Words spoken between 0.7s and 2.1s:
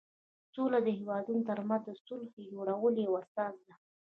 د هېوادونو ترمنځ د